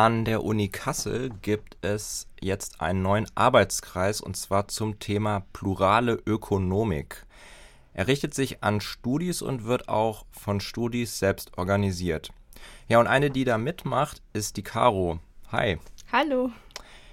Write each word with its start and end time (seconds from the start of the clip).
An 0.00 0.24
der 0.24 0.44
Uni 0.44 0.68
Kassel 0.68 1.28
gibt 1.42 1.76
es 1.80 2.28
jetzt 2.40 2.80
einen 2.80 3.02
neuen 3.02 3.26
Arbeitskreis 3.34 4.20
und 4.20 4.36
zwar 4.36 4.68
zum 4.68 5.00
Thema 5.00 5.42
plurale 5.52 6.22
Ökonomik. 6.24 7.26
Er 7.94 8.06
richtet 8.06 8.32
sich 8.32 8.62
an 8.62 8.80
Studis 8.80 9.42
und 9.42 9.64
wird 9.64 9.88
auch 9.88 10.24
von 10.30 10.60
Studis 10.60 11.18
selbst 11.18 11.58
organisiert. 11.58 12.30
Ja, 12.86 13.00
und 13.00 13.08
eine, 13.08 13.32
die 13.32 13.42
da 13.42 13.58
mitmacht, 13.58 14.22
ist 14.32 14.56
die 14.56 14.62
Caro. 14.62 15.18
Hi. 15.50 15.80
Hallo. 16.12 16.52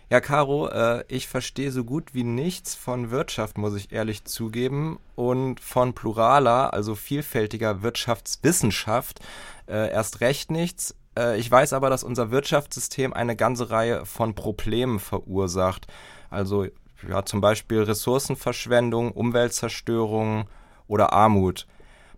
Ja, 0.09 0.21
Caro, 0.21 0.67
äh, 0.67 1.03
ich 1.07 1.27
verstehe 1.27 1.71
so 1.71 1.83
gut 1.83 2.13
wie 2.13 2.23
nichts 2.23 2.75
von 2.75 3.09
Wirtschaft, 3.09 3.57
muss 3.57 3.75
ich 3.75 3.91
ehrlich 3.91 4.23
zugeben, 4.25 4.99
und 5.15 5.59
von 5.59 5.93
pluraler, 5.93 6.73
also 6.73 6.93
vielfältiger 6.93 7.81
Wirtschaftswissenschaft 7.81 9.19
äh, 9.67 9.91
erst 9.91 10.21
recht 10.21 10.51
nichts. 10.51 10.95
Äh, 11.17 11.39
ich 11.39 11.49
weiß 11.49 11.73
aber, 11.73 11.89
dass 11.89 12.03
unser 12.03 12.29
Wirtschaftssystem 12.29 13.13
eine 13.13 13.35
ganze 13.35 13.71
Reihe 13.71 14.05
von 14.05 14.35
Problemen 14.35 14.99
verursacht. 14.99 15.87
Also 16.29 16.67
ja, 17.09 17.25
zum 17.25 17.41
Beispiel 17.41 17.81
Ressourcenverschwendung, 17.81 19.11
Umweltzerstörung 19.11 20.47
oder 20.87 21.13
Armut. 21.13 21.65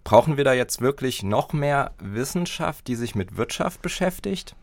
Brauchen 0.04 0.36
wir 0.36 0.44
da 0.44 0.54
jetzt 0.54 0.82
wirklich 0.82 1.24
noch 1.24 1.54
mehr 1.54 1.92
Wissenschaft, 2.00 2.88
die 2.88 2.96
sich 2.96 3.16
mit 3.16 3.38
Wirtschaft 3.38 3.82
beschäftigt? 3.82 4.56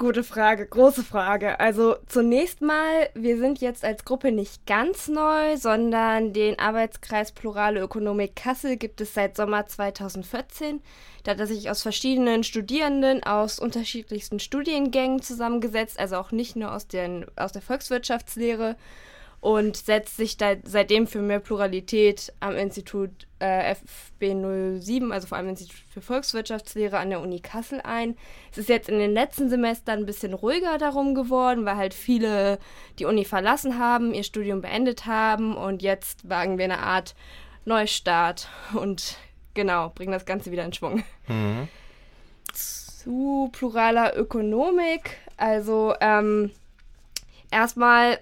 Gute 0.00 0.22
Frage, 0.22 0.64
große 0.64 1.02
Frage. 1.02 1.58
Also 1.58 1.96
zunächst 2.06 2.60
mal, 2.60 3.08
wir 3.14 3.36
sind 3.36 3.60
jetzt 3.60 3.84
als 3.84 4.04
Gruppe 4.04 4.30
nicht 4.30 4.64
ganz 4.64 5.08
neu, 5.08 5.56
sondern 5.56 6.32
den 6.32 6.56
Arbeitskreis 6.56 7.32
Plurale 7.32 7.80
Ökonomik 7.80 8.36
Kassel 8.36 8.76
gibt 8.76 9.00
es 9.00 9.12
seit 9.14 9.34
Sommer 9.34 9.66
2014. 9.66 10.80
Da 11.24 11.32
hat 11.32 11.40
er 11.40 11.48
sich 11.48 11.68
aus 11.68 11.82
verschiedenen 11.82 12.44
Studierenden 12.44 13.24
aus 13.24 13.58
unterschiedlichsten 13.58 14.38
Studiengängen 14.38 15.20
zusammengesetzt, 15.20 15.98
also 15.98 16.14
auch 16.14 16.30
nicht 16.30 16.54
nur 16.54 16.72
aus, 16.72 16.86
den, 16.86 17.26
aus 17.34 17.50
der 17.50 17.62
Volkswirtschaftslehre 17.62 18.76
und 19.40 19.76
setzt 19.76 20.16
sich 20.16 20.36
da 20.36 20.54
seitdem 20.64 21.06
für 21.06 21.20
mehr 21.20 21.38
Pluralität 21.38 22.32
am 22.40 22.56
Institut 22.56 23.10
äh, 23.38 23.74
FB07, 24.20 25.12
also 25.12 25.28
vor 25.28 25.38
allem 25.38 25.50
Institut 25.50 25.76
für 25.88 26.00
Volkswirtschaftslehre 26.00 26.98
an 26.98 27.10
der 27.10 27.20
Uni 27.20 27.38
Kassel 27.38 27.80
ein. 27.82 28.16
Es 28.50 28.58
ist 28.58 28.68
jetzt 28.68 28.88
in 28.88 28.98
den 28.98 29.12
letzten 29.12 29.48
Semestern 29.48 30.00
ein 30.00 30.06
bisschen 30.06 30.34
ruhiger 30.34 30.76
darum 30.78 31.14
geworden, 31.14 31.64
weil 31.64 31.76
halt 31.76 31.94
viele 31.94 32.58
die 32.98 33.04
Uni 33.04 33.24
verlassen 33.24 33.78
haben, 33.78 34.12
ihr 34.12 34.24
Studium 34.24 34.60
beendet 34.60 35.06
haben 35.06 35.56
und 35.56 35.82
jetzt 35.82 36.28
wagen 36.28 36.58
wir 36.58 36.64
eine 36.64 36.80
Art 36.80 37.14
Neustart 37.64 38.48
und 38.74 39.18
genau, 39.54 39.90
bringen 39.90 40.12
das 40.12 40.26
Ganze 40.26 40.50
wieder 40.50 40.64
in 40.64 40.72
Schwung. 40.72 41.04
Mhm. 41.28 41.68
Zu 42.52 43.50
pluraler 43.52 44.16
Ökonomik, 44.16 45.18
also 45.36 45.94
ähm, 46.00 46.50
erstmal 47.52 48.18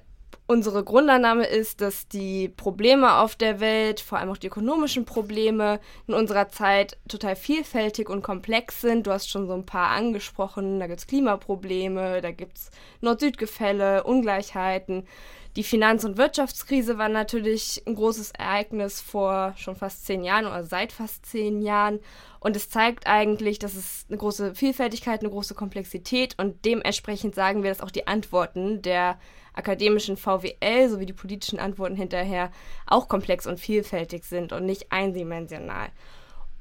Unsere 0.49 0.85
Grundannahme 0.85 1.45
ist, 1.45 1.81
dass 1.81 2.07
die 2.07 2.49
Probleme 2.49 3.17
auf 3.17 3.35
der 3.35 3.59
Welt, 3.59 3.99
vor 3.99 4.19
allem 4.19 4.31
auch 4.31 4.37
die 4.37 4.47
ökonomischen 4.47 5.05
Probleme, 5.05 5.81
in 6.07 6.15
unserer 6.15 6.49
Zeit 6.51 6.97
total 7.09 7.35
vielfältig 7.35 8.09
und 8.09 8.23
komplex 8.23 8.81
sind. 8.81 9.09
Du 9.09 9.11
hast 9.11 9.29
schon 9.29 9.49
so 9.49 9.55
ein 9.55 9.67
paar 9.67 9.91
angesprochen. 9.91 10.79
Da 10.79 10.87
gibt 10.87 11.01
es 11.01 11.09
Klimaprobleme, 11.09 12.21
da 12.21 12.31
gibt 12.31 12.59
es 12.59 12.71
Nord-Süd-Gefälle, 13.01 14.05
Ungleichheiten. 14.05 15.09
Die 15.57 15.65
Finanz- 15.65 16.05
und 16.05 16.19
Wirtschaftskrise 16.19 16.99
war 16.99 17.09
natürlich 17.09 17.83
ein 17.87 17.95
großes 17.95 18.33
Ereignis 18.33 19.01
vor 19.01 19.55
schon 19.57 19.75
fast 19.75 20.05
zehn 20.05 20.23
Jahren 20.23 20.45
oder 20.45 20.65
seit 20.65 20.93
fast 20.93 21.25
zehn 21.25 21.63
Jahren. 21.63 22.01
Und 22.41 22.57
es 22.57 22.69
zeigt 22.69 23.07
eigentlich, 23.07 23.59
dass 23.59 23.75
es 23.75 24.05
eine 24.11 24.19
große 24.19 24.55
Vielfältigkeit, 24.55 25.21
eine 25.21 25.31
große 25.31 25.55
Komplexität 25.55 26.39
und 26.39 26.67
dementsprechend 26.67 27.35
sagen 27.35 27.63
wir, 27.63 27.71
dass 27.71 27.81
auch 27.81 27.91
die 27.91 28.07
Antworten 28.07 28.83
der 28.83 29.19
akademischen 29.55 30.19
VWL 30.19 30.91
sowie 30.91 31.07
die 31.07 31.15
politischen 31.15 31.59
Antworten 31.59 31.97
hinterher 31.97 32.53
auch 32.87 33.09
komplex 33.09 33.47
und 33.47 33.59
vielfältig 33.59 34.25
sind 34.25 34.53
und 34.53 34.67
nicht 34.67 34.93
eindimensional. 34.93 35.89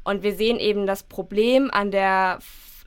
Und 0.06 0.24
wir 0.24 0.36
sehen 0.36 0.58
eben 0.58 0.88
das 0.88 1.04
Problem 1.04 1.70
an 1.70 1.92
der 1.92 2.40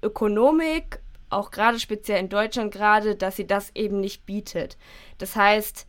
Ökonomik, 0.02 1.00
auch 1.30 1.50
gerade 1.50 1.78
speziell 1.78 2.20
in 2.20 2.28
Deutschland 2.28 2.72
gerade, 2.72 3.16
dass 3.16 3.36
sie 3.36 3.46
das 3.46 3.70
eben 3.74 4.00
nicht 4.00 4.26
bietet. 4.26 4.76
Das 5.18 5.36
heißt, 5.36 5.86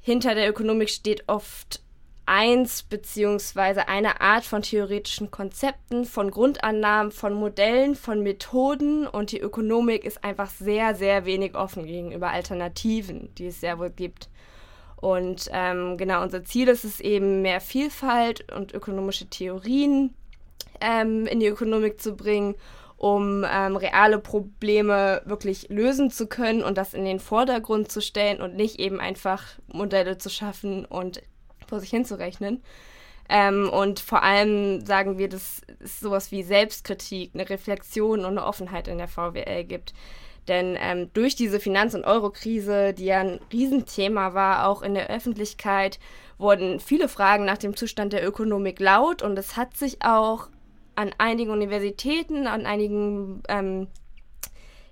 hinter 0.00 0.34
der 0.34 0.48
Ökonomik 0.48 0.90
steht 0.90 1.28
oft 1.28 1.80
eins 2.24 2.82
beziehungsweise 2.82 3.88
eine 3.88 4.20
Art 4.20 4.44
von 4.44 4.62
theoretischen 4.62 5.30
Konzepten, 5.30 6.04
von 6.04 6.30
Grundannahmen, 6.30 7.12
von 7.12 7.34
Modellen, 7.34 7.94
von 7.94 8.22
Methoden 8.22 9.06
und 9.06 9.32
die 9.32 9.40
Ökonomik 9.40 10.04
ist 10.04 10.22
einfach 10.22 10.50
sehr, 10.50 10.94
sehr 10.94 11.24
wenig 11.24 11.54
offen 11.54 11.84
gegenüber 11.84 12.30
Alternativen, 12.30 13.34
die 13.36 13.46
es 13.46 13.60
sehr 13.60 13.78
wohl 13.78 13.90
gibt. 13.90 14.28
Und 14.96 15.48
ähm, 15.52 15.96
genau, 15.98 16.22
unser 16.22 16.44
Ziel 16.44 16.68
ist 16.68 16.84
es 16.84 17.00
eben, 17.00 17.42
mehr 17.42 17.60
Vielfalt 17.60 18.52
und 18.52 18.72
ökonomische 18.72 19.26
Theorien 19.26 20.14
ähm, 20.80 21.26
in 21.26 21.40
die 21.40 21.48
Ökonomik 21.48 22.00
zu 22.00 22.14
bringen 22.14 22.54
um 23.02 23.44
ähm, 23.50 23.74
reale 23.74 24.20
Probleme 24.20 25.22
wirklich 25.24 25.68
lösen 25.70 26.08
zu 26.08 26.28
können 26.28 26.62
und 26.62 26.78
das 26.78 26.94
in 26.94 27.04
den 27.04 27.18
Vordergrund 27.18 27.90
zu 27.90 28.00
stellen 28.00 28.40
und 28.40 28.54
nicht 28.54 28.78
eben 28.78 29.00
einfach 29.00 29.42
Modelle 29.66 30.18
zu 30.18 30.30
schaffen 30.30 30.84
und 30.84 31.20
vor 31.66 31.80
sich 31.80 31.90
hinzurechnen. 31.90 32.62
Ähm, 33.28 33.68
und 33.68 33.98
vor 33.98 34.22
allem 34.22 34.86
sagen 34.86 35.18
wir, 35.18 35.28
dass 35.28 35.62
es 35.80 35.98
sowas 35.98 36.30
wie 36.30 36.44
Selbstkritik, 36.44 37.32
eine 37.34 37.50
Reflexion 37.50 38.20
und 38.20 38.38
eine 38.38 38.46
Offenheit 38.46 38.86
in 38.86 38.98
der 38.98 39.08
VWL 39.08 39.64
gibt. 39.64 39.94
Denn 40.46 40.78
ähm, 40.80 41.10
durch 41.12 41.34
diese 41.34 41.58
Finanz- 41.58 41.96
und 41.96 42.04
Eurokrise, 42.04 42.94
die 42.94 43.06
ja 43.06 43.18
ein 43.18 43.40
Riesenthema 43.52 44.32
war, 44.32 44.68
auch 44.68 44.80
in 44.80 44.94
der 44.94 45.10
Öffentlichkeit, 45.10 45.98
wurden 46.38 46.78
viele 46.78 47.08
Fragen 47.08 47.44
nach 47.44 47.58
dem 47.58 47.74
Zustand 47.74 48.12
der 48.12 48.24
Ökonomik 48.24 48.78
laut 48.78 49.22
und 49.22 49.36
es 49.36 49.56
hat 49.56 49.76
sich 49.76 50.04
auch 50.04 50.50
an 50.94 51.12
einigen 51.18 51.50
Universitäten, 51.50 52.46
an 52.46 52.66
einigen, 52.66 53.42
ähm, 53.48 53.88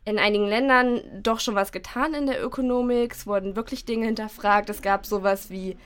in 0.05 0.19
einigen 0.19 0.47
Ländern 0.47 1.01
doch 1.23 1.41
schon 1.41 1.55
was 1.55 1.73
getan 1.73 2.15
in 2.15 2.27
der 2.27 2.43
Ökonomik. 2.43 3.13
Es 3.13 3.27
wurden 3.27 3.57
wirklich 3.57 3.85
Dinge 3.85 4.07
hinterfragt. 4.07 4.71
Es 4.71 4.83
gab 4.83 5.07
sowas 5.07 5.51
wie 5.51 5.77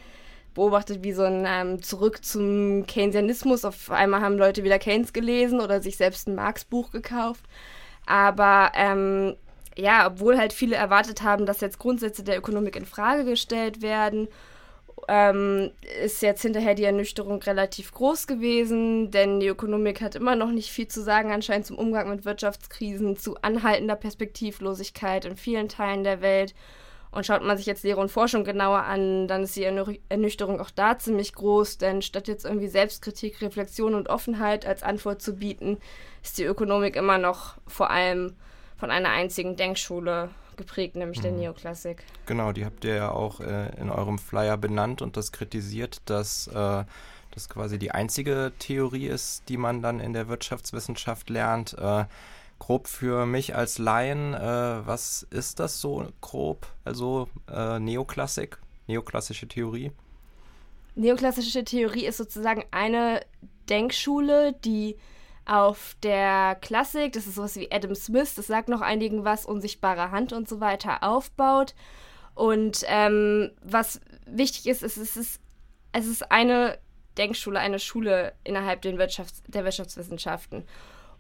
beobachtet 0.55 1.03
wie 1.03 1.13
so 1.13 1.25
ein 1.25 1.45
ähm, 1.47 1.83
Zurück 1.83 2.25
zum 2.25 2.87
Keynesianismus. 2.87 3.65
Auf 3.65 3.91
einmal 3.91 4.21
haben 4.21 4.39
Leute 4.39 4.63
wieder 4.63 4.79
Keynes 4.79 5.13
gelesen 5.13 5.61
oder 5.61 5.83
sich 5.83 5.97
selbst 5.97 6.29
ein 6.29 6.37
Marx-Buch 6.37 6.93
gekauft. 6.93 7.45
Aber 8.07 8.71
ähm, 8.75 9.35
ja, 9.77 10.07
obwohl 10.07 10.39
halt 10.39 10.53
viele 10.53 10.77
erwartet 10.77 11.23
haben, 11.23 11.47
dass 11.47 11.61
jetzt 11.61 11.79
Grundsätze 11.79 12.23
der 12.23 12.39
Ökonomik 12.39 12.77
in 12.77 12.87
Frage 12.87 13.25
gestellt 13.25 13.83
werden 13.83 14.29
ähm, 15.09 15.71
ist 16.03 16.23
jetzt 16.23 16.43
hinterher 16.43 16.75
die 16.75 16.85
Ernüchterung 16.85 17.43
relativ 17.43 17.93
groß 17.93 18.27
gewesen, 18.27 19.11
denn 19.11 19.41
die 19.41 19.49
Ökonomik 19.49 20.01
hat 20.01 20.15
immer 20.15 20.37
noch 20.37 20.51
nicht 20.51 20.71
viel 20.71 20.89
zu 20.89 21.03
sagen, 21.03 21.33
anscheinend 21.33 21.67
zum 21.67 21.79
Umgang 21.79 22.09
mit 22.09 22.25
Wirtschaftskrisen, 22.25 23.17
zu 23.17 23.37
anhaltender 23.43 23.97
Perspektivlosigkeit 23.97 25.25
in 25.25 25.37
vielen 25.37 25.69
Teilen 25.69 26.05
der 26.05 26.21
Welt. 26.21 26.55
Und 27.11 27.25
schaut 27.25 27.45
man 27.45 27.57
sich 27.57 27.67
jetzt 27.67 27.85
Lehre 27.85 28.01
und 28.01 28.11
Forschung 28.11 28.43
genauer 28.43 28.83
an, 28.83 29.29
dann 29.29 29.45
ist 29.45 29.55
die 29.55 29.63
Ernüchterung 29.63 30.61
auch 30.61 30.71
da 30.71 30.99
ziemlich 30.99 31.33
groß, 31.33 31.79
denn 31.79 32.03
statt 32.03 32.27
jetzt 32.27 32.45
irgendwie 32.45 32.67
Selbstkritik, 32.67 33.41
Reflexion 33.41 33.95
und 33.95 34.09
Offenheit 34.09 34.67
als 34.67 34.83
Antwort 34.83 35.23
zu 35.23 35.37
bieten, 35.37 35.79
ist 36.25 36.39
die 36.39 36.45
Ökonomik 36.45 36.97
immer 36.97 37.19
noch 37.19 37.55
vor 37.69 37.91
allem 37.91 38.35
von 38.77 38.91
einer 38.91 39.11
einzigen 39.11 39.55
Denkschule 39.55 40.31
geprägt, 40.57 40.97
nämlich 40.97 41.19
mhm. 41.19 41.23
der 41.23 41.33
Neoklassik. 41.33 42.05
Genau, 42.27 42.53
die 42.53 42.65
habt 42.65 42.85
ihr 42.85 42.95
ja 42.95 43.11
auch 43.11 43.41
äh, 43.41 43.75
in 43.81 43.91
eurem 43.91 44.19
Flyer 44.19 44.57
benannt 44.57 45.03
und 45.03 45.17
das 45.17 45.33
kritisiert, 45.33 46.03
dass 46.07 46.47
äh, 46.49 46.85
das 47.35 47.49
quasi 47.49 47.79
die 47.79 47.91
einzige 47.91 48.53
Theorie 48.59 49.07
ist, 49.07 49.49
die 49.49 49.57
man 49.57 49.83
dann 49.83 50.01
in 50.01 50.13
der 50.13 50.29
Wirtschaftswissenschaft 50.29 51.31
lernt. 51.31 51.77
Äh, 51.79 52.05
grob 52.59 52.87
für 52.87 53.27
mich 53.27 53.55
als 53.55 53.79
Laien, 53.79 54.35
äh, 54.35 54.39
was 54.87 55.27
ist 55.31 55.61
das 55.61 55.81
so 55.81 56.07
grob? 56.21 56.67
Also 56.85 57.29
äh, 57.53 57.79
Neoklassik, 57.79 58.59
neoklassische 58.87 59.49
Theorie? 59.49 59.93
Neoklassische 60.95 61.65
Theorie 61.65 62.07
ist 62.07 62.19
sozusagen 62.19 62.65
eine 62.71 63.21
Denkschule, 63.69 64.55
die 64.65 64.97
auf 65.47 65.97
der 66.03 66.57
Klassik, 66.61 67.13
das 67.13 67.27
ist 67.27 67.35
sowas 67.35 67.57
wie 67.57 67.71
Adam 67.71 67.95
Smith, 67.95 68.35
das 68.35 68.47
sagt 68.47 68.69
noch 68.69 68.81
einigen 68.81 69.25
was, 69.25 69.47
unsichtbare 69.47 70.11
Hand 70.11 70.33
und 70.33 70.49
so 70.49 70.61
weiter, 70.61 71.03
aufbaut. 71.03 71.75
Und 72.35 72.83
ähm, 72.89 73.51
was 73.63 74.01
wichtig 74.27 74.67
ist, 74.67 74.83
ist, 74.83 74.97
es 74.97 75.17
ist, 75.17 75.41
es 75.93 76.07
ist 76.07 76.31
eine 76.31 76.79
Denkschule, 77.17 77.61
eine 77.61 77.79
Schule 77.79 78.33
innerhalb 78.43 78.83
den 78.83 78.99
Wirtschafts-, 78.99 79.43
der 79.47 79.65
Wirtschaftswissenschaften. 79.65 80.65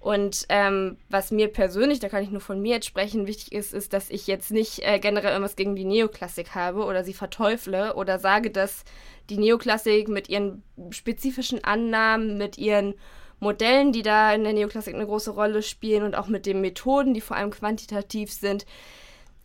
Und 0.00 0.44
ähm, 0.50 0.98
was 1.08 1.30
mir 1.30 1.48
persönlich, 1.48 1.98
da 1.98 2.10
kann 2.10 2.22
ich 2.22 2.30
nur 2.30 2.42
von 2.42 2.60
mir 2.60 2.74
jetzt 2.74 2.86
sprechen, 2.86 3.26
wichtig 3.26 3.52
ist, 3.52 3.72
ist, 3.72 3.94
dass 3.94 4.10
ich 4.10 4.26
jetzt 4.26 4.50
nicht 4.50 4.80
äh, 4.80 4.98
generell 4.98 5.30
irgendwas 5.30 5.56
gegen 5.56 5.76
die 5.76 5.86
Neoklassik 5.86 6.54
habe 6.54 6.84
oder 6.84 7.04
sie 7.04 7.14
verteufle 7.14 7.94
oder 7.94 8.18
sage, 8.18 8.50
dass 8.50 8.84
die 9.30 9.38
Neoklassik 9.38 10.08
mit 10.08 10.28
ihren 10.28 10.62
spezifischen 10.90 11.64
Annahmen, 11.64 12.36
mit 12.36 12.58
ihren 12.58 12.94
Modellen, 13.40 13.92
die 13.92 14.02
da 14.02 14.32
in 14.32 14.44
der 14.44 14.52
Neoklassik 14.52 14.94
eine 14.94 15.06
große 15.06 15.32
Rolle 15.32 15.62
spielen 15.62 16.02
und 16.02 16.14
auch 16.14 16.28
mit 16.28 16.46
den 16.46 16.60
Methoden, 16.60 17.14
die 17.14 17.20
vor 17.20 17.36
allem 17.36 17.50
quantitativ 17.50 18.32
sind, 18.32 18.66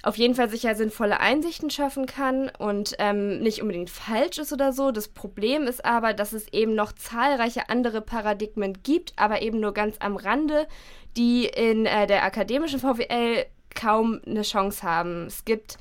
auf 0.01 0.15
jeden 0.15 0.35
Fall 0.35 0.49
sicher 0.49 0.75
sinnvolle 0.75 1.19
Einsichten 1.19 1.69
schaffen 1.69 2.05
kann 2.05 2.49
und 2.57 2.95
ähm, 2.99 3.39
nicht 3.39 3.61
unbedingt 3.61 3.89
falsch 3.89 4.37
ist 4.37 4.53
oder 4.53 4.71
so. 4.71 4.91
Das 4.91 5.09
Problem 5.09 5.63
ist 5.63 5.83
aber, 5.83 6.13
dass 6.13 6.31
es 6.31 6.47
eben 6.53 6.73
noch 6.73 6.93
zahlreiche 6.93 7.69
andere 7.69 7.99
Paradigmen 8.01 8.77
gibt, 8.83 9.13
aber 9.17 9.41
eben 9.41 9.59
nur 9.59 9.73
ganz 9.73 9.97
am 9.99 10.15
Rande, 10.15 10.67
die 11.17 11.45
in 11.45 11.85
äh, 11.85 12.07
der 12.07 12.23
akademischen 12.23 12.79
VWL 12.79 13.45
kaum 13.75 14.21
eine 14.25 14.43
Chance 14.43 14.83
haben. 14.83 15.25
Es 15.27 15.43
gibt 15.43 15.77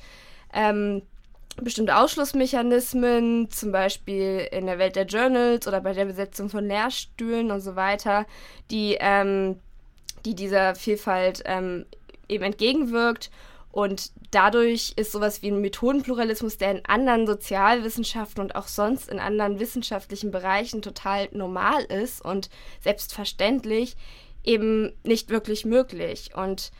ähm, 0.53 1.03
bestimmte 1.61 1.97
Ausschlussmechanismen, 1.97 3.49
zum 3.49 3.71
Beispiel 3.71 4.47
in 4.51 4.65
der 4.65 4.79
Welt 4.79 4.95
der 4.95 5.05
Journals 5.05 5.67
oder 5.67 5.81
bei 5.81 5.93
der 5.93 6.05
Besetzung 6.05 6.49
von 6.49 6.67
Lehrstühlen 6.67 7.51
und 7.51 7.61
so 7.61 7.75
weiter, 7.75 8.25
die, 8.71 8.97
ähm, 8.99 9.59
die 10.25 10.35
dieser 10.35 10.75
Vielfalt 10.75 11.43
ähm, 11.45 11.85
eben 12.27 12.43
entgegenwirkt. 12.43 13.29
Und 13.71 14.11
dadurch 14.31 14.93
ist 14.95 15.11
sowas 15.11 15.41
wie 15.41 15.51
ein 15.51 15.61
Methodenpluralismus, 15.61 16.57
der 16.57 16.71
in 16.71 16.85
anderen 16.85 17.27
Sozialwissenschaften 17.27 18.41
und 18.41 18.55
auch 18.55 18.67
sonst 18.67 19.09
in 19.09 19.19
anderen 19.19 19.59
wissenschaftlichen 19.59 20.31
Bereichen 20.31 20.81
total 20.81 21.29
normal 21.31 21.83
ist 21.83 22.23
und 22.23 22.49
selbstverständlich, 22.81 23.95
eben 24.43 24.93
nicht 25.03 25.29
wirklich 25.29 25.65
möglich. 25.65 26.31
Und 26.35 26.71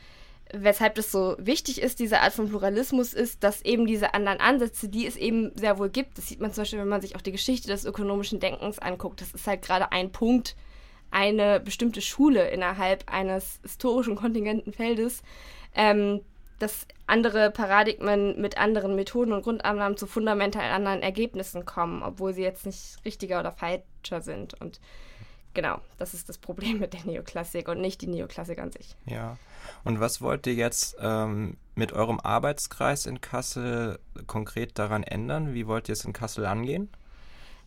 weshalb 0.52 0.94
das 0.94 1.12
so 1.12 1.36
wichtig 1.38 1.80
ist, 1.80 2.00
diese 2.00 2.20
Art 2.20 2.32
von 2.32 2.48
Pluralismus, 2.48 3.14
ist, 3.14 3.42
dass 3.44 3.62
eben 3.62 3.86
diese 3.86 4.14
anderen 4.14 4.40
Ansätze, 4.40 4.88
die 4.88 5.06
es 5.06 5.16
eben 5.16 5.52
sehr 5.56 5.78
wohl 5.78 5.90
gibt, 5.90 6.18
das 6.18 6.28
sieht 6.28 6.40
man 6.40 6.52
zum 6.52 6.62
Beispiel, 6.62 6.78
wenn 6.80 6.88
man 6.88 7.00
sich 7.00 7.16
auch 7.16 7.20
die 7.20 7.32
Geschichte 7.32 7.68
des 7.68 7.84
ökonomischen 7.84 8.40
Denkens 8.40 8.78
anguckt, 8.78 9.20
das 9.20 9.32
ist 9.32 9.46
halt 9.46 9.62
gerade 9.62 9.92
ein 9.92 10.12
Punkt, 10.12 10.56
eine 11.10 11.60
bestimmte 11.60 12.00
Schule 12.00 12.48
innerhalb 12.50 13.10
eines 13.12 13.60
historischen 13.62 14.16
kontingenten 14.16 14.72
Feldes, 14.72 15.22
ähm, 15.74 16.20
dass 16.58 16.86
andere 17.06 17.50
Paradigmen 17.50 18.40
mit 18.40 18.58
anderen 18.58 18.94
Methoden 18.94 19.32
und 19.32 19.42
Grundannahmen 19.42 19.96
zu 19.96 20.06
fundamental 20.06 20.70
anderen 20.70 21.02
Ergebnissen 21.02 21.64
kommen, 21.64 22.02
obwohl 22.02 22.34
sie 22.34 22.42
jetzt 22.42 22.66
nicht 22.66 22.98
richtiger 23.04 23.40
oder 23.40 23.50
falscher 23.50 24.20
sind. 24.20 24.60
Und 24.60 24.80
genau, 25.54 25.80
das 25.98 26.14
ist 26.14 26.28
das 26.28 26.38
Problem 26.38 26.78
mit 26.78 26.92
der 26.92 27.04
Neoklassik 27.04 27.68
und 27.68 27.80
nicht 27.80 28.00
die 28.02 28.06
Neoklassik 28.06 28.58
an 28.58 28.72
sich. 28.72 28.94
Ja. 29.06 29.36
Und 29.84 30.00
was 30.00 30.20
wollt 30.20 30.46
ihr 30.46 30.54
jetzt 30.54 30.96
ähm, 31.00 31.56
mit 31.74 31.92
eurem 31.92 32.20
Arbeitskreis 32.20 33.06
in 33.06 33.20
Kassel 33.20 33.98
konkret 34.26 34.78
daran 34.78 35.02
ändern? 35.02 35.54
Wie 35.54 35.66
wollt 35.66 35.88
ihr 35.88 35.92
es 35.94 36.04
in 36.04 36.12
Kassel 36.12 36.46
angehen? 36.46 36.90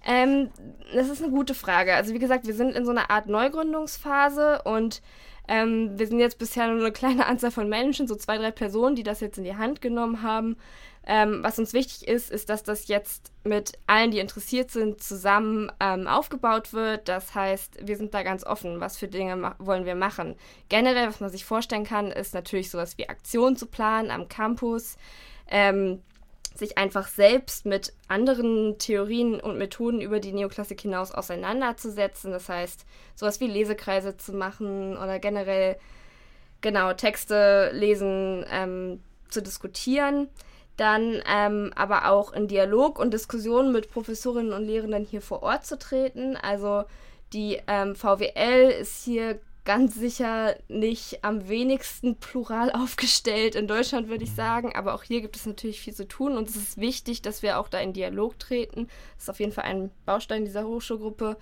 Ähm, 0.06 0.50
das 0.94 1.10
ist 1.10 1.24
eine 1.24 1.32
gute 1.32 1.54
Frage. 1.54 1.96
Also 1.96 2.14
wie 2.14 2.20
gesagt, 2.20 2.46
wir 2.46 2.54
sind 2.54 2.76
in 2.76 2.86
so 2.86 2.92
einer 2.92 3.10
Art 3.10 3.28
Neugründungsphase 3.28 4.62
und 4.64 5.02
ähm, 5.48 5.98
wir 5.98 6.08
sind 6.08 6.20
jetzt 6.20 6.40
bisher 6.40 6.68
nur 6.68 6.80
eine 6.80 6.92
kleine 6.92 7.26
Anzahl 7.28 7.52
von 7.52 7.70
Menschen, 7.70 8.08
so 8.08 8.16
zwei, 8.16 8.38
drei 8.38 8.52
Personen, 8.52 8.96
die 8.96 9.04
das 9.04 9.20
jetzt 9.20 9.38
in 9.38 9.44
die 9.44 9.56
Hand 9.56 9.82
genommen 9.82 10.22
haben. 10.22 10.58
Ähm, 11.06 11.44
was 11.44 11.60
uns 11.60 11.74
wichtig 11.74 12.08
ist, 12.08 12.32
ist, 12.32 12.50
dass 12.50 12.64
das 12.64 12.88
jetzt 12.88 13.34
mit 13.44 13.74
allen, 13.88 14.12
die 14.12 14.20
interessiert 14.20 14.72
sind, 14.72 15.04
zusammen 15.04 15.70
ähm, 15.82 16.08
aufgebaut 16.08 16.72
wird. 16.72 17.10
Das 17.10 17.36
heißt, 17.36 17.86
wir 17.86 17.98
sind 17.98 18.14
da 18.14 18.24
ganz 18.24 18.46
offen, 18.46 18.80
was 18.80 18.98
für 18.98 19.10
Dinge 19.10 19.54
wollen 19.60 19.86
wir 19.86 19.96
machen. 19.96 20.36
Generell, 20.70 21.08
was 21.08 21.20
man 21.20 21.30
sich 21.30 21.44
vorstellen 21.44 21.84
kann, 21.84 22.10
ist 22.10 22.34
natürlich 22.34 22.72
sowas 22.72 22.98
wie 22.98 23.10
Aktionen 23.10 23.58
zu 23.58 23.66
planen 23.66 24.12
am 24.12 24.30
Campus. 24.30 24.96
Ähm, 25.50 26.02
sich 26.56 26.78
einfach 26.78 27.08
selbst 27.08 27.66
mit 27.66 27.94
anderen 28.08 28.78
Theorien 28.78 29.40
und 29.40 29.58
Methoden 29.58 30.02
über 30.02 30.20
die 30.20 30.34
Neoklassik 30.34 30.82
hinaus 30.82 31.12
auseinanderzusetzen. 31.12 32.32
Das 32.32 32.48
heißt, 32.48 32.86
sowas 33.16 33.40
wie 33.40 33.48
Lesekreise 33.48 34.18
zu 34.18 34.34
machen 34.34 34.96
oder 34.98 35.20
generell 35.20 35.78
genau 36.62 36.94
Texte 36.94 37.72
lesen, 37.74 38.46
ähm, 38.52 39.02
zu 39.30 39.42
diskutieren. 39.42 40.30
Dann 40.78 41.22
ähm, 41.32 41.72
aber 41.76 42.10
auch 42.10 42.34
in 42.34 42.48
Dialog 42.48 42.98
und 42.98 43.14
Diskussionen 43.14 43.72
mit 43.72 43.92
Professorinnen 43.92 44.54
und 44.54 44.66
Lehrenden 44.66 45.06
hier 45.06 45.22
vor 45.22 45.44
Ort 45.44 45.66
zu 45.66 45.78
treten. 45.78 46.36
Also 46.36 46.86
die 47.32 47.60
ähm, 47.68 47.96
VWL 47.96 48.72
ist 48.80 49.04
hier 49.04 49.40
ganz 49.66 49.96
sicher 49.96 50.56
nicht 50.68 51.24
am 51.24 51.48
wenigsten 51.48 52.18
plural 52.18 52.72
aufgestellt 52.74 53.56
in 53.56 53.68
Deutschland, 53.68 54.08
würde 54.10 54.24
ich 54.24 54.34
sagen. 54.34 54.76
Aber 54.76 54.94
auch 54.94 55.04
hier 55.04 55.22
gibt 55.22 55.36
es 55.36 55.46
natürlich 55.46 55.82
viel 55.82 55.94
zu 55.94 56.08
tun 56.08 56.38
und 56.38 56.50
es 56.50 56.56
ist 56.56 56.78
wichtig, 56.78 57.22
dass 57.22 57.42
wir 57.42 57.60
auch 57.60 57.70
da 57.70 57.80
in 57.80 57.94
Dialog 57.94 58.40
treten. 58.40 58.88
Das 59.16 59.24
ist 59.24 59.30
auf 59.30 59.40
jeden 59.40 59.52
Fall 59.52 59.66
ein 59.66 59.92
Baustein 60.06 60.46
dieser 60.46 60.66
Hochschulgruppe. 60.66 61.38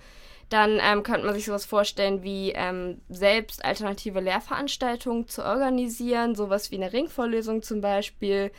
Dann 0.48 0.80
ähm, 0.82 1.02
könnte 1.02 1.24
man 1.24 1.34
sich 1.34 1.46
sowas 1.46 1.64
vorstellen 1.64 2.22
wie 2.22 2.52
ähm, 2.52 3.00
selbst 3.08 3.64
alternative 3.64 4.20
Lehrveranstaltungen 4.20 5.26
zu 5.26 5.42
organisieren, 5.44 6.34
sowas 6.34 6.70
wie 6.70 6.76
eine 6.76 6.92
Ringvorlesung 6.92 7.62
zum 7.62 7.80
Beispiel 7.80 8.50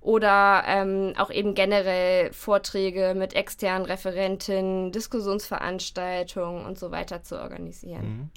oder 0.00 0.64
ähm, 0.66 1.14
auch 1.16 1.30
eben 1.30 1.54
generell 1.54 2.32
Vorträge 2.32 3.14
mit 3.16 3.34
externen 3.34 3.86
Referentinnen, 3.86 4.92
Diskussionsveranstaltungen 4.92 6.64
und 6.64 6.78
so 6.78 6.90
weiter 6.90 7.22
zu 7.22 7.40
organisieren. 7.40 8.04
Mhm. 8.04 8.30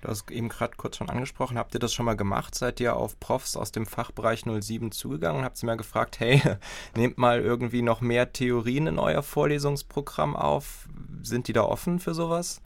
Du 0.00 0.08
hast 0.08 0.30
eben 0.30 0.48
gerade 0.48 0.76
kurz 0.76 0.96
schon 0.96 1.10
angesprochen, 1.10 1.58
habt 1.58 1.74
ihr 1.74 1.80
das 1.80 1.92
schon 1.92 2.06
mal 2.06 2.16
gemacht? 2.16 2.54
Seid 2.54 2.80
ihr 2.80 2.96
auf 2.96 3.18
Profs 3.20 3.56
aus 3.56 3.72
dem 3.72 3.86
Fachbereich 3.86 4.44
07 4.44 4.92
zugegangen 4.92 5.40
und 5.40 5.44
habt 5.44 5.56
sie 5.56 5.66
mal 5.66 5.76
gefragt, 5.76 6.20
hey, 6.20 6.40
nehmt 6.96 7.18
mal 7.18 7.40
irgendwie 7.40 7.82
noch 7.82 8.00
mehr 8.00 8.32
Theorien 8.32 8.86
in 8.86 8.98
euer 8.98 9.22
Vorlesungsprogramm 9.22 10.36
auf? 10.36 10.88
Sind 11.22 11.48
die 11.48 11.52
da 11.52 11.62
offen 11.62 11.98
für 11.98 12.14
sowas? 12.14 12.62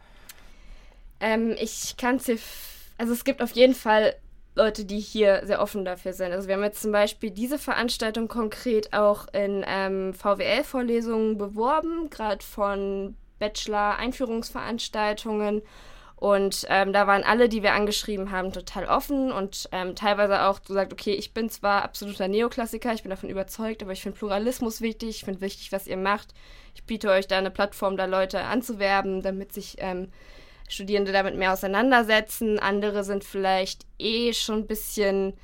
Ähm, 1.21 1.55
ich 1.59 1.97
kann 1.97 2.17
es 2.17 2.29
also 2.99 3.13
es 3.13 3.25
gibt 3.25 3.43
auf 3.43 3.51
jeden 3.53 3.75
Fall 3.75 4.15
Leute, 4.57 4.85
die 4.85 5.01
hier 5.01 5.45
sehr 5.45 5.61
offen 5.61 5.85
dafür 5.85 6.13
sind. 6.13 6.31
Also 6.31 6.47
wir 6.47 6.55
haben 6.55 6.63
jetzt 6.63 6.83
zum 6.83 6.93
Beispiel 6.93 7.33
diese 7.33 7.59
Veranstaltung 7.59 8.29
konkret 8.29 8.93
auch 8.93 9.27
in 9.33 9.65
ähm, 9.67 10.15
VWL-Vorlesungen 10.15 11.37
beworben, 11.37 12.09
gerade 12.09 12.45
von 12.45 13.17
Bachelor-Einführungsveranstaltungen 13.41 15.63
und 16.17 16.67
ähm, 16.71 16.93
da 16.93 17.07
waren 17.07 17.25
alle, 17.25 17.49
die 17.49 17.63
wir 17.63 17.73
angeschrieben 17.73 18.31
haben, 18.31 18.53
total 18.53 18.87
offen 18.87 19.33
und 19.33 19.69
ähm, 19.73 19.97
teilweise 19.97 20.43
auch 20.43 20.63
gesagt, 20.63 20.93
okay, 20.93 21.13
ich 21.13 21.35
bin 21.35 21.51
zwar 21.51 21.83
absoluter 21.83 22.29
Neoklassiker, 22.29 22.95
ich 22.95 23.03
bin 23.03 23.11
davon 23.11 23.31
überzeugt, 23.31 23.83
aber 23.83 23.93
ich 23.93 24.03
finde 24.03 24.19
Pluralismus 24.19 24.81
wichtig, 24.81 25.11
ich 25.11 25.25
finde 25.25 25.41
wichtig, 25.41 25.73
was 25.73 25.87
ihr 25.87 25.97
macht. 25.97 26.33
Ich 26.75 26.85
biete 26.85 27.11
euch 27.11 27.27
da 27.27 27.39
eine 27.39 27.51
Plattform, 27.51 27.97
da 27.97 28.05
Leute 28.05 28.41
anzuwerben, 28.41 29.23
damit 29.23 29.53
sich 29.53 29.77
ähm, 29.79 30.11
Studierende 30.69 31.13
damit 31.13 31.37
mehr 31.37 31.53
auseinandersetzen. 31.53 32.59
Andere 32.59 33.05
sind 33.05 33.25
vielleicht 33.25 33.85
eh 33.99 34.33
schon 34.33 34.61
ein 34.61 34.67
bisschen 34.67 35.35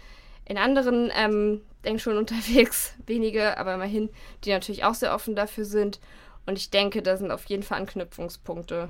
in 0.45 0.57
anderen 0.57 1.11
ähm, 1.15 1.63
Denkschulen 1.85 2.19
unterwegs, 2.21 2.95
wenige, 3.07 3.59
aber 3.59 3.75
immerhin, 3.75 4.09
die 4.45 4.51
natürlich 4.51 4.85
auch 4.85 4.95
sehr 4.95 5.15
offen 5.15 5.35
dafür 5.35 5.65
sind. 5.65 6.01
Und 6.47 6.57
ich 6.57 6.71
denke, 6.71 7.03
da 7.03 7.17
sind 7.17 7.33
auf 7.33 7.45
jeden 7.47 7.63
Fall 7.63 7.81
Anknüpfungspunkte 7.81 8.89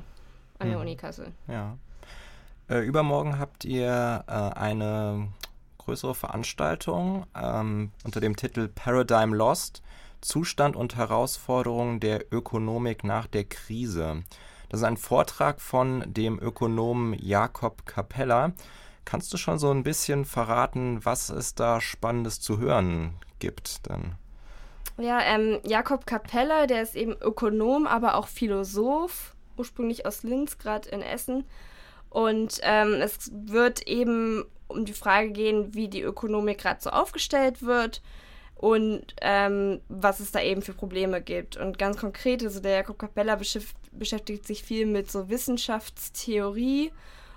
an 0.61 0.69
der 0.69 0.77
mhm. 0.77 0.83
Uni 0.83 0.97
Kassel. 0.97 1.33
Ja. 1.49 1.77
Äh, 2.69 2.87
übermorgen 2.87 3.39
habt 3.39 3.65
ihr 3.65 4.25
äh, 4.29 4.33
eine 4.33 5.29
größere 5.79 6.15
Veranstaltung 6.15 7.27
ähm, 7.35 7.91
unter 8.05 8.21
dem 8.21 8.37
Titel 8.37 8.69
Paradigm 8.69 9.35
Lost. 9.35 9.83
Zustand 10.21 10.77
und 10.77 10.97
Herausforderungen 10.97 11.99
der 11.99 12.33
Ökonomik 12.33 13.05
nach 13.05 13.27
der 13.27 13.45
Krise. 13.45 14.23
Das 14.69 14.81
ist 14.81 14.87
ein 14.87 14.97
Vortrag 14.97 15.61
von 15.61 16.05
dem 16.07 16.39
Ökonomen 16.39 17.15
Jakob 17.15 17.87
Capella. 17.87 18.53
Kannst 19.05 19.33
du 19.33 19.39
schon 19.39 19.59
so 19.59 19.71
ein 19.71 19.83
bisschen 19.83 20.25
verraten, 20.25 21.05
was 21.05 21.31
es 21.31 21.55
da 21.55 21.81
Spannendes 21.81 22.41
zu 22.41 22.59
hören 22.59 23.15
gibt? 23.39 23.89
Dann? 23.89 24.17
Ja, 24.99 25.21
ähm, 25.23 25.59
Jakob 25.65 26.07
Capella, 26.07 26.67
der 26.67 26.83
ist 26.83 26.95
eben 26.95 27.17
Ökonom, 27.21 27.87
aber 27.87 28.15
auch 28.15 28.29
Philosoph 28.29 29.35
ursprünglich 29.61 30.07
aus 30.07 30.23
Linz, 30.23 30.59
gerade 30.59 30.89
in 30.89 31.03
Essen. 31.03 31.45
Und 32.11 32.59
ähm, 32.63 32.95
es 32.95 33.31
wird 33.33 33.87
eben 33.87 34.45
um 34.67 34.85
die 34.85 34.93
Frage 34.93 35.31
gehen, 35.31 35.75
wie 35.75 35.89
die 35.89 36.03
Ökonomik 36.03 36.59
gerade 36.59 36.81
so 36.81 36.91
aufgestellt 36.91 37.63
wird 37.63 38.03
und 38.57 39.15
ähm, 39.23 39.81
was 39.89 40.21
es 40.21 40.33
da 40.33 40.41
eben 40.43 40.63
für 40.63 40.75
Probleme 40.75 41.21
gibt. 41.21 41.57
Und 41.57 41.79
ganz 41.79 41.97
konkret, 41.97 42.43
also 42.43 42.61
der 42.61 42.73
Jakob 42.73 42.99
Capella 42.99 43.39
beschäftigt 43.93 44.47
sich 44.47 44.63
viel 44.63 44.87
mit 44.87 45.11
so 45.11 45.29
Wissenschaftstheorie 45.29 46.93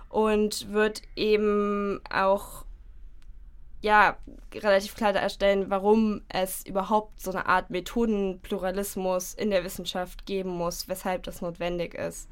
und 0.10 0.72
wird 0.72 1.02
eben 1.16 2.02
auch 2.12 2.66
ja, 3.84 4.16
relativ 4.54 4.96
klar 4.96 5.12
darstellen, 5.12 5.66
warum 5.70 6.22
es 6.30 6.66
überhaupt 6.66 7.20
so 7.20 7.32
eine 7.32 7.48
Art 7.48 7.70
Methodenpluralismus 7.70 9.34
in 9.34 9.52
der 9.52 9.66
Wissenschaft 9.66 10.26
geben 10.26 10.52
muss, 10.52 10.88
weshalb 10.88 11.24
das 11.24 11.42
notwendig 11.42 11.94
ist. 11.94 12.30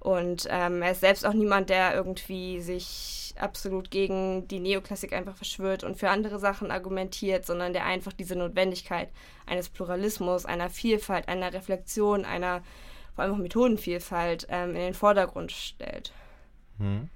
Und 0.00 0.46
ähm, 0.48 0.80
er 0.80 0.92
ist 0.92 1.00
selbst 1.00 1.26
auch 1.26 1.34
niemand, 1.34 1.68
der 1.68 1.94
irgendwie 1.94 2.62
sich 2.62 3.34
absolut 3.38 3.90
gegen 3.90 4.48
die 4.48 4.60
Neoklassik 4.60 5.12
einfach 5.12 5.36
verschwört 5.36 5.84
und 5.84 5.98
für 5.98 6.08
andere 6.08 6.38
Sachen 6.38 6.70
argumentiert, 6.70 7.44
sondern 7.44 7.74
der 7.74 7.84
einfach 7.84 8.14
diese 8.14 8.36
Notwendigkeit 8.36 9.10
eines 9.44 9.68
Pluralismus, 9.68 10.46
einer 10.46 10.70
Vielfalt, 10.70 11.28
einer 11.28 11.52
Reflexion, 11.52 12.24
einer 12.24 12.62
vor 13.14 13.24
allem 13.24 13.34
auch 13.34 13.38
Methodenvielfalt 13.38 14.46
ähm, 14.48 14.70
in 14.70 14.80
den 14.80 14.94
Vordergrund 14.94 15.52
stellt. 15.52 16.12
Hm. 16.78 17.10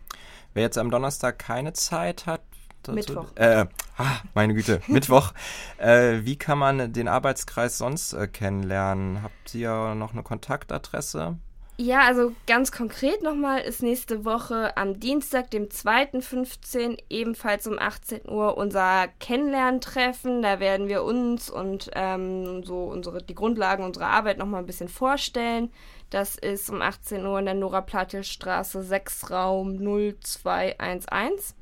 Wer 0.53 0.65
jetzt 0.65 0.77
am 0.77 0.91
Donnerstag 0.91 1.39
keine 1.39 1.73
Zeit 1.73 2.27
hat, 2.27 2.43
dazu, 2.83 2.95
Mittwoch. 2.95 3.27
Äh, 3.35 3.67
ah, 3.97 4.21
meine 4.35 4.55
Güte, 4.55 4.81
Mittwoch. 4.87 5.33
Äh, 5.79 6.21
wie 6.23 6.37
kann 6.37 6.59
man 6.59 6.93
den 6.93 7.09
Arbeitskreis 7.09 7.79
sonst 7.79 8.13
äh, 8.13 8.29
kennenlernen? 8.29 9.23
Habt 9.23 9.55
ihr 9.55 9.95
noch 9.95 10.13
eine 10.13 10.23
Kontaktadresse? 10.23 11.39
Ja, 11.79 12.03
also 12.03 12.33
ganz 12.47 12.71
konkret 12.71 13.23
nochmal 13.23 13.63
ist 13.63 13.83
nächste 13.83 14.27
Woche 14.27 14.77
am 14.77 15.01
Dienstag, 15.01 15.51
dem 15.51 15.65
2.15. 15.69 16.99
ebenfalls 17.09 17.67
um 17.67 17.79
18 17.79 18.29
Uhr 18.29 18.59
unser 18.59 19.09
Kennenlerntreffen. 19.19 20.43
Da 20.43 20.61
werden 20.61 20.89
wir 20.89 21.03
uns 21.03 21.51
und 21.51 21.91
ähm, 21.95 22.63
so 22.63 22.85
unsere, 22.85 23.23
die 23.23 23.35
Grundlagen 23.35 23.85
unserer 23.85 24.09
Arbeit 24.09 24.37
nochmal 24.39 24.61
ein 24.61 24.67
bisschen 24.67 24.89
vorstellen. 24.89 25.73
Das 26.11 26.37
ist 26.37 26.69
um 26.69 26.83
18 26.83 27.25
Uhr 27.25 27.39
in 27.39 27.47
der 27.47 27.55
Nora 27.55 27.81
Plattelstraße 27.81 28.83
6 28.83 29.31
Raum 29.31 29.79
0211. 29.79 31.55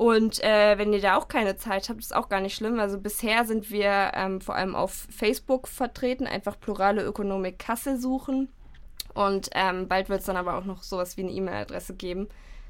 Und 0.00 0.42
äh, 0.42 0.78
wenn 0.78 0.94
ihr 0.94 1.02
da 1.02 1.18
auch 1.18 1.28
keine 1.28 1.58
Zeit 1.58 1.90
habt, 1.90 2.00
ist 2.00 2.16
auch 2.16 2.30
gar 2.30 2.40
nicht 2.40 2.54
schlimm. 2.54 2.80
Also 2.80 2.98
bisher 2.98 3.44
sind 3.44 3.70
wir 3.70 4.12
ähm, 4.14 4.40
vor 4.40 4.54
allem 4.54 4.74
auf 4.74 5.06
Facebook 5.10 5.68
vertreten, 5.68 6.26
einfach 6.26 6.58
plurale 6.58 7.02
Ökonomik 7.02 7.58
Kassel 7.58 8.00
suchen. 8.00 8.48
Und 9.12 9.50
ähm, 9.52 9.88
bald 9.88 10.08
wird 10.08 10.20
es 10.20 10.24
dann 10.24 10.38
aber 10.38 10.56
auch 10.56 10.64
noch 10.64 10.82
sowas 10.82 11.18
wie 11.18 11.20
eine 11.20 11.32
E-Mail-Adresse 11.32 11.92
geben. 11.96 12.28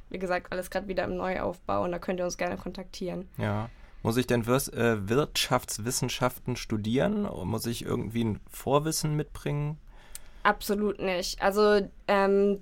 Wie 0.08 0.18
gesagt, 0.18 0.50
alles 0.50 0.70
gerade 0.70 0.88
wieder 0.88 1.04
im 1.04 1.16
Neuaufbau 1.16 1.84
und 1.84 1.92
da 1.92 2.00
könnt 2.00 2.18
ihr 2.18 2.24
uns 2.24 2.36
gerne 2.36 2.56
kontaktieren. 2.56 3.28
Ja. 3.38 3.70
Muss 4.02 4.16
ich 4.16 4.26
denn 4.26 4.48
Wir 4.48 4.56
äh, 4.56 5.08
Wirtschaftswissenschaften 5.08 6.56
studieren? 6.56 7.28
Muss 7.44 7.64
ich 7.66 7.84
irgendwie 7.84 8.24
ein 8.24 8.40
Vorwissen 8.50 9.14
mitbringen? 9.14 9.78
Absolut 10.42 11.00
nicht. 11.00 11.40
Also 11.40 11.88
ähm, 12.08 12.60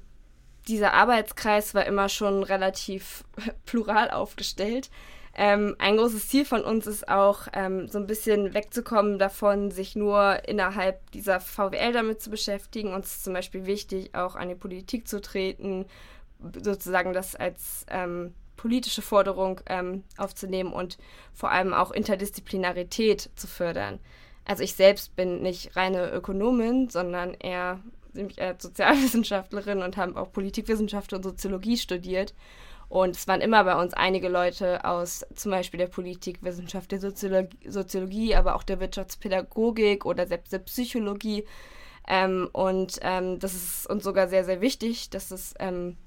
dieser 0.69 0.95
Arbeitskreis 0.95 1.75
war 1.75 1.87
immer 1.87 2.09
schon 2.09 2.43
relativ 2.43 3.25
plural 3.67 4.11
aufgestellt. 4.11 4.91
Ähm, 5.35 5.77
ein 5.79 5.97
großes 5.97 6.29
Ziel 6.29 6.45
von 6.45 6.63
uns 6.65 6.87
ist 6.87 7.09
auch, 7.09 7.47
ähm, 7.53 7.89
so 7.89 7.99
ein 7.99 8.09
bisschen 8.09 8.55
wegzukommen 8.55 9.19
davon, 9.21 9.71
sich 9.71 9.95
nur 9.95 10.49
innerhalb 10.49 11.11
dieser 11.13 11.39
VWL 11.39 11.93
damit 11.93 12.21
zu 12.21 12.31
beschäftigen. 12.31 12.93
Uns 12.93 13.17
ist 13.17 13.25
zum 13.25 13.35
Beispiel 13.35 13.65
wichtig, 13.65 14.15
auch 14.15 14.35
an 14.35 14.49
die 14.49 14.57
Politik 14.57 15.07
zu 15.07 15.21
treten, 15.21 15.87
sozusagen 16.63 17.13
das 17.13 17.37
als 17.37 17.87
ähm, 17.89 18.35
politische 18.57 19.03
Forderung 19.03 19.61
ähm, 19.67 20.03
aufzunehmen 20.17 20.73
und 20.73 20.99
vor 21.33 21.53
allem 21.53 21.73
auch 21.73 21.93
Interdisziplinarität 21.93 23.31
zu 23.37 23.47
fördern. 23.47 24.01
Also 24.45 24.63
ich 24.63 24.75
selbst 24.75 25.15
bin 25.15 25.43
nicht 25.43 25.77
reine 25.77 26.11
Ökonomin, 26.11 26.89
sondern 26.89 27.35
eher, 27.35 27.81
eher 28.19 28.57
Sozialwissenschaftlerin 28.59 29.83
und 29.83 29.97
habe 29.97 30.21
auch 30.21 30.33
Politikwissenschaft 30.33 31.13
und 31.13 31.23
Soziologie 31.23 31.77
studiert. 31.77 32.35
Und 32.89 33.17
es 33.17 33.29
waren 33.29 33.43
immer 33.43 33.65
bei 33.65 33.79
uns 33.81 33.93
einige 33.93 34.29
Leute 34.29 34.85
aus 34.85 35.25
zum 35.35 35.51
Beispiel 35.51 35.79
der 35.79 35.89
Politikwissenschaft, 35.89 36.91
der 36.91 37.01
Soziologie, 37.01 37.59
Soziologie 37.69 38.35
aber 38.35 38.55
auch 38.55 38.63
der 38.63 38.81
Wirtschaftspädagogik 38.81 40.07
oder 40.07 40.27
selbst 40.27 40.53
der 40.53 40.61
Psychologie. 40.61 41.45
Ähm, 42.07 42.49
und 42.53 42.99
ähm, 43.03 43.39
das 43.39 43.53
ist 43.55 43.91
uns 43.91 44.05
sogar 44.05 44.29
sehr, 44.29 44.45
sehr 44.45 44.63
wichtig, 44.63 45.11
dass 45.11 45.31
es 45.31 45.53
ähm, 45.59 45.99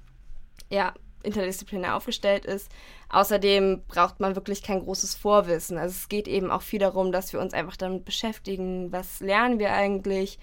ja, 0.70 0.92
interdisziplinär 1.22 1.96
aufgestellt 1.96 2.44
ist. 2.44 2.70
Außerdem 3.08 3.82
braucht 3.86 4.18
man 4.18 4.34
wirklich 4.34 4.62
kein 4.62 4.80
großes 4.80 5.14
Vorwissen. 5.14 5.78
Also 5.78 5.92
es 5.92 6.08
geht 6.08 6.26
eben 6.26 6.50
auch 6.50 6.62
viel 6.62 6.80
darum, 6.80 7.12
dass 7.12 7.32
wir 7.32 7.40
uns 7.40 7.54
einfach 7.54 7.76
damit 7.76 8.04
beschäftigen, 8.04 8.90
was 8.90 9.20
lernen 9.20 9.60
wir 9.60 9.72
eigentlich, 9.72 10.40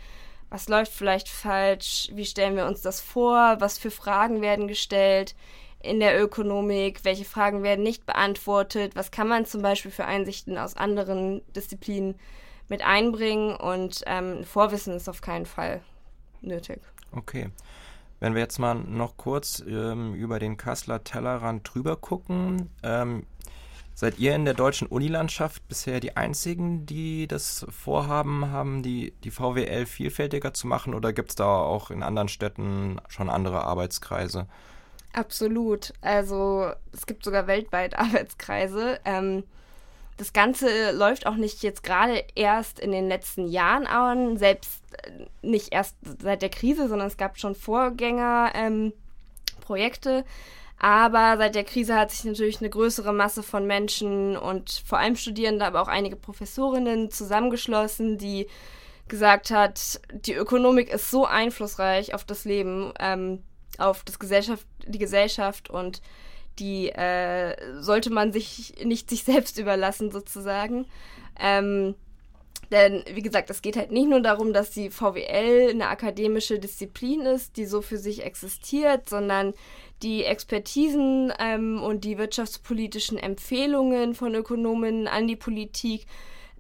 was 0.50 0.68
läuft 0.68 0.91
vielleicht 0.91 1.29
falsch, 1.29 2.10
wie 2.13 2.25
stellen 2.25 2.56
wir 2.56 2.65
uns 2.65 2.82
das 2.82 3.01
vor, 3.01 3.58
was 3.60 3.77
für 3.77 3.91
Fragen 3.91 4.41
werden 4.41 4.68
gestellt 4.68 5.36
in 5.82 6.00
der 6.00 6.22
Ökonomik, 6.22 7.06
welche 7.06 7.25
Fragen 7.25 7.63
werden 7.63 7.84
nicht 7.84 8.06
beantwortet, 8.06 8.96
was 8.96 9.12
kann 9.12 9.27
man 9.27 9.46
zum 9.46 9.62
Beispiel 9.62 9.91
für 9.91 10.06
Einsichten 10.06 10.58
aus 10.58 10.75
anderen 10.75 11.41
Disziplinen 11.56 12.15
mit 12.68 12.84
einbringen? 12.84 13.56
Und 13.56 14.03
ähm, 14.06 14.44
Vorwissen 14.44 14.94
ist 14.96 15.08
auf 15.08 15.22
keinen 15.22 15.46
Fall 15.46 15.82
nötig. 16.41 16.82
Okay. 17.12 17.50
Wenn 18.20 18.34
wir 18.34 18.41
jetzt 18.41 18.60
mal 18.60 18.75
noch 18.75 19.15
kurz 19.15 19.63
ähm, 19.65 20.13
über 20.13 20.39
den 20.39 20.58
Kasseler 20.58 21.03
Tellerrand 21.06 21.74
drüber 21.74 21.96
gucken, 21.96 22.70
ähm, 22.84 23.25
seid 24.00 24.18
ihr 24.18 24.34
in 24.34 24.46
der 24.46 24.53
deutschen 24.53 24.88
Unilandschaft 24.88 25.68
bisher 25.68 26.00
die 26.00 26.15
einzigen, 26.15 26.86
die 26.86 27.27
das 27.27 27.65
Vorhaben 27.70 28.50
haben, 28.50 28.82
die, 28.82 29.12
die 29.25 29.32
VWL 29.32 29.86
vielfältiger 29.86 30.53
zu 30.53 30.68
machen 30.68 30.94
oder 30.94 31.12
gibt 31.12 31.32
es 31.32 31.36
da 31.36 31.46
auch 31.46 31.91
in 31.91 32.01
anderen 32.01 32.29
Städten 32.29 33.01
schon 33.10 33.29
andere 33.29 33.65
Arbeitskreise? 33.65 34.48
Absolut. 35.12 35.91
Also 36.00 36.72
es 36.94 37.08
gibt 37.08 37.25
sogar 37.25 37.48
weltweit 37.48 37.94
Arbeitskreise. 38.00 39.01
Ähm, 39.03 39.44
das 40.15 40.32
Ganze 40.32 40.94
läuft 40.94 41.27
auch 41.27 41.36
nicht 41.36 41.62
jetzt 41.62 41.84
gerade 41.84 42.24
erst 42.36 42.79
in 42.79 42.94
den 42.94 43.10
letzten 43.10 43.50
Jahren 43.50 43.86
an, 43.86 44.38
selbst 44.38 44.82
äh, 45.03 45.25
nicht 45.41 45.74
erst 45.74 45.98
seit 46.22 46.41
der 46.41 46.48
Krise, 46.48 46.88
sondern 46.88 47.10
es 47.10 47.18
gab 47.18 47.38
schon 47.38 47.53
Vorgängerprojekte. 47.53 50.20
Ähm, 50.20 50.24
aber 50.79 51.36
seit 51.38 51.55
der 51.55 51.65
Krise 51.65 51.95
hat 51.95 52.12
sich 52.12 52.24
natürlich 52.24 52.62
eine 52.62 52.69
größere 52.69 53.13
Masse 53.13 53.43
von 53.43 53.67
Menschen 53.67 54.38
und 54.38 54.81
vor 54.86 54.98
allem 54.98 55.17
Studierende, 55.17 55.65
aber 55.65 55.81
auch 55.81 55.89
einige 55.89 56.15
Professorinnen 56.15 57.12
zusammengeschlossen, 57.12 58.17
die 58.17 58.48
gesagt 59.09 59.51
hat, 59.51 60.00
die 60.13 60.33
Ökonomik 60.33 60.89
ist 60.89 61.12
so 61.12 61.25
einflussreich 61.25 62.13
auf 62.13 62.24
das 62.24 62.45
Leben, 62.45 62.93
ähm, 63.00 63.43
auf 63.77 64.03
das 64.03 64.19
Gesellschaft, 64.19 64.65
die 64.88 65.00
Gesellschaft 65.00 65.69
und 65.69 66.01
die 66.59 66.89
äh, 66.89 67.55
sollte 67.81 68.09
man 68.09 68.31
sich 68.31 68.75
nicht 68.83 69.09
sich 69.09 69.24
selbst 69.24 69.57
überlassen 69.57 70.12
sozusagen. 70.12 70.86
Ähm, 71.39 71.95
denn, 72.71 73.03
wie 73.12 73.21
gesagt, 73.21 73.50
es 73.50 73.62
geht 73.62 73.77
halt 73.77 73.91
nicht 73.91 74.09
nur 74.09 74.21
darum, 74.21 74.53
dass 74.53 74.69
die 74.69 74.91
VWL 74.91 75.71
eine 75.71 75.88
akademische 75.88 76.59
Disziplin 76.59 77.21
ist, 77.21 77.57
die 77.57 77.65
so 77.65 77.81
für 77.81 77.98
sich 77.98 78.24
existiert, 78.24 79.09
sondern 79.09 79.53
die 80.01 80.24
Expertisen 80.24 81.34
ähm, 81.39 81.82
und 81.82 82.03
die 82.03 82.18
wirtschaftspolitischen 82.18 83.18
Empfehlungen 83.18 84.15
von 84.15 84.34
Ökonomen 84.36 85.08
an 85.08 85.27
die 85.27 85.36
Politik 85.36 86.06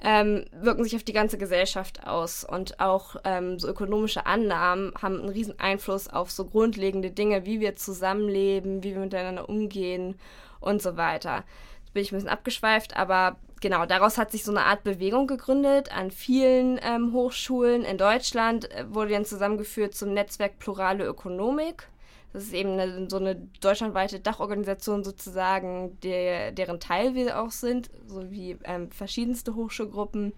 ähm, 0.01 0.45
wirken 0.51 0.83
sich 0.83 0.95
auf 0.95 1.03
die 1.03 1.13
ganze 1.13 1.37
Gesellschaft 1.37 2.07
aus. 2.07 2.43
Und 2.43 2.79
auch 2.79 3.17
ähm, 3.23 3.59
so 3.59 3.67
ökonomische 3.67 4.25
Annahmen 4.25 4.93
haben 5.01 5.19
einen 5.19 5.29
riesen 5.29 5.59
Einfluss 5.59 6.07
auf 6.07 6.31
so 6.31 6.45
grundlegende 6.45 7.11
Dinge, 7.11 7.45
wie 7.45 7.59
wir 7.59 7.75
zusammenleben, 7.75 8.83
wie 8.83 8.93
wir 8.93 9.01
miteinander 9.01 9.49
umgehen 9.49 10.15
und 10.59 10.81
so 10.81 10.97
weiter. 10.97 11.43
Jetzt 11.81 11.93
bin 11.93 12.03
ich 12.03 12.11
ein 12.11 12.15
bisschen 12.17 12.29
abgeschweift, 12.29 12.95
aber 12.95 13.37
genau, 13.61 13.85
daraus 13.85 14.17
hat 14.17 14.31
sich 14.31 14.43
so 14.43 14.51
eine 14.51 14.65
Art 14.65 14.83
Bewegung 14.83 15.27
gegründet 15.27 15.95
an 15.95 16.11
vielen 16.11 16.79
ähm, 16.81 17.13
Hochschulen 17.13 17.83
in 17.83 17.97
Deutschland, 17.97 18.71
äh, 18.71 18.85
wurde 18.93 19.11
dann 19.11 19.25
zusammengeführt 19.25 19.95
zum 19.95 20.13
Netzwerk 20.13 20.59
Plurale 20.59 21.05
Ökonomik. 21.05 21.89
Das 22.31 22.43
ist 22.43 22.53
eben 22.53 22.79
eine, 22.79 23.09
so 23.09 23.17
eine 23.17 23.35
deutschlandweite 23.35 24.19
Dachorganisation 24.19 25.03
sozusagen, 25.03 25.99
der, 26.01 26.51
deren 26.51 26.79
Teil 26.79 27.15
wir 27.15 27.41
auch 27.41 27.51
sind, 27.51 27.89
sowie 28.05 28.57
ähm, 28.65 28.91
verschiedenste 28.91 29.55
Hochschulgruppen. 29.55 30.33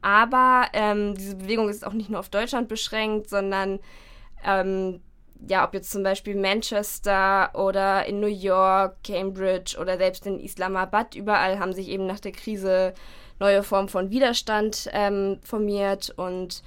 Aber 0.00 0.66
ähm, 0.72 1.14
diese 1.14 1.36
Bewegung 1.36 1.68
ist 1.68 1.86
auch 1.86 1.92
nicht 1.92 2.08
nur 2.08 2.20
auf 2.20 2.28
Deutschland 2.30 2.68
beschränkt, 2.68 3.28
sondern 3.28 3.78
ähm, 4.44 5.00
ja, 5.46 5.66
ob 5.66 5.74
jetzt 5.74 5.90
zum 5.90 6.02
Beispiel 6.02 6.34
Manchester 6.34 7.50
oder 7.54 8.06
in 8.06 8.20
New 8.20 8.26
York, 8.26 8.96
Cambridge 9.04 9.76
oder 9.80 9.96
selbst 9.96 10.26
in 10.26 10.40
Islamabad, 10.40 11.14
überall 11.14 11.58
haben 11.58 11.72
sich 11.72 11.88
eben 11.88 12.06
nach 12.06 12.20
der 12.20 12.32
Krise 12.32 12.94
neue 13.38 13.62
Formen 13.62 13.88
von 13.88 14.10
Widerstand 14.10 14.88
ähm, 14.92 15.38
formiert 15.42 16.12
und 16.16 16.62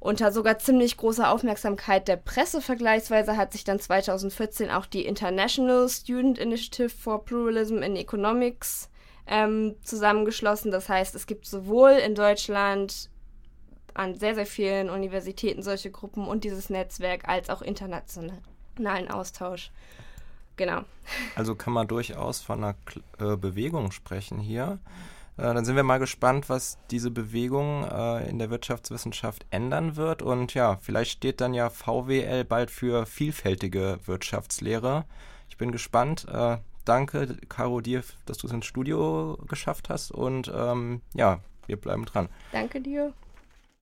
unter 0.00 0.32
sogar 0.32 0.58
ziemlich 0.58 0.96
großer 0.96 1.30
Aufmerksamkeit 1.30 2.08
der 2.08 2.16
Presse 2.16 2.62
vergleichsweise 2.62 3.36
hat 3.36 3.52
sich 3.52 3.64
dann 3.64 3.78
2014 3.78 4.70
auch 4.70 4.86
die 4.86 5.04
International 5.04 5.88
Student 5.90 6.38
Initiative 6.38 6.88
for 6.88 7.22
Pluralism 7.22 7.82
in 7.82 7.96
Economics 7.96 8.88
ähm, 9.26 9.76
zusammengeschlossen. 9.84 10.70
Das 10.70 10.88
heißt, 10.88 11.14
es 11.14 11.26
gibt 11.26 11.44
sowohl 11.44 11.90
in 11.90 12.14
Deutschland 12.14 13.10
an 13.92 14.14
sehr, 14.14 14.34
sehr 14.34 14.46
vielen 14.46 14.88
Universitäten 14.88 15.62
solche 15.62 15.90
Gruppen 15.90 16.26
und 16.26 16.44
dieses 16.44 16.70
Netzwerk 16.70 17.28
als 17.28 17.50
auch 17.50 17.60
internationalen 17.60 19.10
Austausch. 19.10 19.70
Genau. 20.56 20.82
Also 21.36 21.54
kann 21.54 21.74
man 21.74 21.88
durchaus 21.88 22.40
von 22.40 22.64
einer 22.64 22.76
äh, 23.18 23.36
Bewegung 23.36 23.92
sprechen 23.92 24.38
hier. 24.38 24.78
Äh, 24.84 25.19
dann 25.42 25.64
sind 25.64 25.76
wir 25.76 25.82
mal 25.82 25.98
gespannt, 25.98 26.48
was 26.48 26.78
diese 26.90 27.10
Bewegung 27.10 27.84
äh, 27.84 28.28
in 28.28 28.38
der 28.38 28.50
Wirtschaftswissenschaft 28.50 29.46
ändern 29.50 29.96
wird. 29.96 30.22
Und 30.22 30.54
ja, 30.54 30.78
vielleicht 30.80 31.12
steht 31.12 31.40
dann 31.40 31.54
ja 31.54 31.70
VWL 31.70 32.44
bald 32.44 32.70
für 32.70 33.06
vielfältige 33.06 33.98
Wirtschaftslehre. 34.04 35.04
Ich 35.48 35.56
bin 35.56 35.72
gespannt. 35.72 36.26
Äh, 36.30 36.58
danke, 36.84 37.36
Caro, 37.48 37.80
dir, 37.80 38.02
dass 38.26 38.38
du 38.38 38.46
es 38.46 38.52
ins 38.52 38.66
Studio 38.66 39.38
geschafft 39.48 39.88
hast. 39.88 40.12
Und 40.12 40.52
ähm, 40.54 41.00
ja, 41.14 41.40
wir 41.66 41.76
bleiben 41.76 42.04
dran. 42.04 42.28
Danke 42.52 42.80
dir. 42.80 43.12